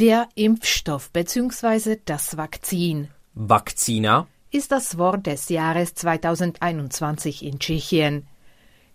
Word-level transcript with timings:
Der 0.00 0.28
Impfstoff 0.36 1.10
bzw. 1.10 1.96
das 2.04 2.36
Vakzin 2.36 3.08
Vakcína 3.34 4.26
ist 4.52 4.70
das 4.70 4.96
Wort 4.96 5.26
des 5.26 5.48
Jahres 5.48 5.94
2021 5.94 7.44
in 7.44 7.58
Tschechien. 7.58 8.28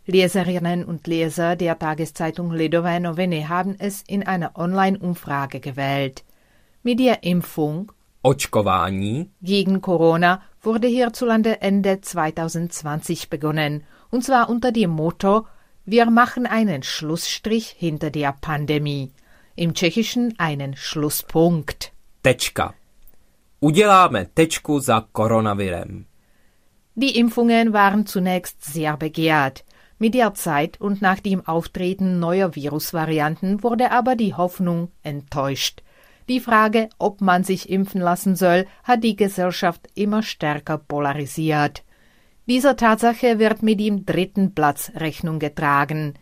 Leserinnen 0.06 0.86
und 0.86 1.06
Leser 1.06 1.58
der 1.58 1.78
Tageszeitung 1.78 2.54
Lidové 2.54 3.02
Noviny 3.02 3.48
haben 3.50 3.76
es 3.78 4.02
in 4.08 4.26
einer 4.26 4.58
Online-Umfrage 4.58 5.60
gewählt. 5.60 6.24
Mit 6.84 7.00
der 7.00 7.24
Impfung 7.24 7.92
očkování 8.22 9.30
gegen 9.42 9.82
Corona 9.82 10.42
wurde 10.62 10.88
hierzulande 10.88 11.62
Ende 11.62 12.00
2020 12.00 13.30
begonnen, 13.30 13.84
und 14.10 14.24
zwar 14.24 14.50
unter 14.50 14.72
dem 14.72 14.92
Motto 14.92 15.48
Wir 15.86 16.10
machen 16.10 16.46
einen 16.46 16.82
Schlussstrich 16.82 17.76
hinter 17.78 18.10
der 18.10 18.34
Pandemie, 18.40 19.12
im 19.56 19.74
Tschechischen 19.74 20.34
einen 20.38 20.76
Schlusspunkt. 20.76 21.92
tečka. 22.22 22.74
Uděláme 23.60 24.26
tečku 24.34 24.80
za 24.80 25.08
koronavirem. 25.12 26.06
Die 26.96 27.18
Impfungen 27.18 27.72
waren 27.72 28.06
zunächst 28.06 28.64
sehr 28.74 28.98
begehrt. 28.98 29.64
Mit 30.00 30.14
der 30.14 30.34
Zeit 30.34 30.82
und 30.82 31.02
nach 31.02 31.20
dem 31.20 31.48
Auftreten 31.48 32.20
neuer 32.20 32.56
Virusvarianten 32.56 33.64
wurde 33.64 33.92
aber 33.92 34.16
die 34.16 34.34
Hoffnung 34.34 34.92
enttäuscht. 35.04 35.82
Die 36.30 36.40
Frage, 36.40 36.90
ob 37.00 37.22
man 37.22 37.44
sich 37.44 37.70
impfen 37.70 38.02
lassen 38.02 38.36
soll, 38.36 38.66
hat 38.84 39.04
die 39.04 39.16
Gesellschaft 39.16 39.88
immer 39.96 40.24
stärker 40.24 40.78
polarisiert. 40.78 41.84
Dieser 42.48 42.76
Tatsache 42.76 43.40
wird 43.40 43.64
mit 43.64 43.80
dem 43.80 44.06
dritten 44.06 44.54
Platz 44.54 44.92
Rechnung 44.96 45.40
getragen. 45.40 46.14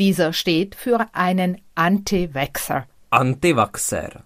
Dieser 0.00 0.32
steht 0.32 0.74
für 0.74 1.06
einen 1.12 1.60
Anti-Vaxxer. 1.74 2.86
Antivaxer. 3.10 4.24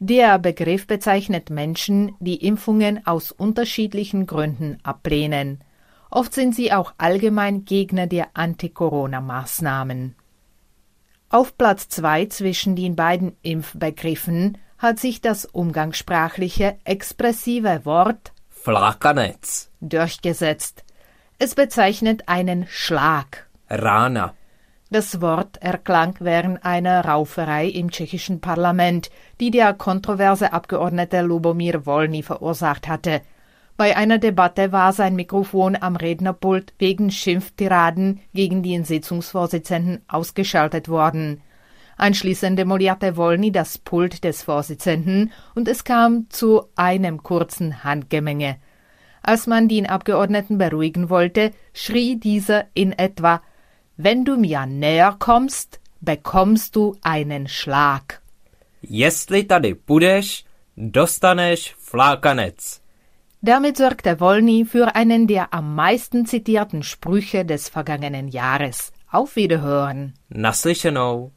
Der 0.00 0.38
Begriff 0.40 0.88
bezeichnet 0.88 1.48
Menschen, 1.48 2.16
die 2.18 2.44
Impfungen 2.44 3.06
aus 3.06 3.30
unterschiedlichen 3.30 4.26
Gründen 4.26 4.78
ablehnen. 4.82 5.62
Oft 6.10 6.34
sind 6.34 6.56
sie 6.56 6.72
auch 6.72 6.92
allgemein 6.98 7.64
Gegner 7.64 8.08
der 8.08 8.30
Anti-Corona-Maßnahmen. 8.34 10.16
Auf 11.30 11.56
Platz 11.56 11.88
zwei 11.88 12.26
zwischen 12.26 12.74
den 12.74 12.96
beiden 12.96 13.36
Impfbegriffen 13.42 14.58
hat 14.76 14.98
sich 14.98 15.20
das 15.20 15.44
umgangssprachliche 15.44 16.78
expressive 16.82 17.84
Wort 17.84 18.32
Flakanec. 18.50 19.38
durchgesetzt. 19.80 20.82
Es 21.38 21.54
bezeichnet 21.54 22.24
einen 22.26 22.66
Schlag. 22.68 23.46
Rána. 23.70 24.34
Das 24.88 25.20
Wort 25.20 25.56
erklang 25.60 26.14
während 26.20 26.64
einer 26.64 27.04
Rauferei 27.04 27.66
im 27.66 27.90
tschechischen 27.90 28.40
Parlament, 28.40 29.10
die 29.40 29.50
der 29.50 29.74
kontroverse 29.74 30.52
Abgeordnete 30.52 31.22
Lubomir 31.22 31.86
Volny 31.86 32.22
verursacht 32.22 32.86
hatte. 32.86 33.20
Bei 33.76 33.96
einer 33.96 34.18
Debatte 34.18 34.70
war 34.70 34.92
sein 34.92 35.16
Mikrofon 35.16 35.76
am 35.78 35.96
Rednerpult 35.96 36.72
wegen 36.78 37.10
Schimpftiraden 37.10 38.20
gegen 38.32 38.62
den 38.62 38.84
Sitzungsvorsitzenden 38.84 40.02
ausgeschaltet 40.06 40.88
worden. 40.88 41.42
Anschließend 41.96 42.56
demolierte 42.56 43.16
Volny 43.16 43.50
das 43.50 43.78
Pult 43.78 44.22
des 44.22 44.44
Vorsitzenden 44.44 45.32
und 45.56 45.66
es 45.66 45.82
kam 45.82 46.30
zu 46.30 46.62
einem 46.76 47.24
kurzen 47.24 47.82
Handgemenge. 47.82 48.56
Als 49.22 49.48
man 49.48 49.66
den 49.66 49.86
Abgeordneten 49.88 50.58
beruhigen 50.58 51.10
wollte, 51.10 51.50
schrie 51.72 52.16
dieser 52.20 52.66
in 52.74 52.92
etwa 52.92 53.42
Wenn 53.98 54.24
du 54.24 54.36
mir 54.36 54.66
näher 54.66 55.16
kommst, 55.18 55.80
bekommst 56.00 56.76
du 56.76 56.94
einen 57.02 57.48
Schlag. 57.48 58.20
Jestli 58.82 59.44
tady 59.44 59.74
půjdeš, 59.74 60.44
dostaneš 60.76 61.74
flákanec. 61.78 62.80
Damit 63.42 63.76
sorgte 63.76 64.14
Volny 64.14 64.64
für 64.64 64.94
einen 64.94 65.26
der 65.26 65.54
am 65.54 65.74
meisten 65.74 66.26
zitierten 66.26 66.82
Sprüche 66.82 67.44
des 67.44 67.68
vergangenen 67.68 68.28
Jahres. 68.28 68.92
Auf 69.12 69.36
Wiederhören. 69.36 70.12
Naslyšenou. 70.30 71.30